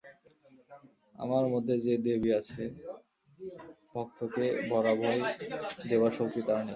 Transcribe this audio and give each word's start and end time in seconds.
আমার 1.15 1.43
মধ্যে 1.53 1.75
যে 1.85 1.93
দেবী 2.05 2.29
আছে 2.39 2.63
ভক্তকে 3.93 4.45
বরাভয় 4.69 5.21
দেবার 5.89 6.11
শক্তি 6.19 6.41
তার 6.47 6.59
নেই? 6.59 6.69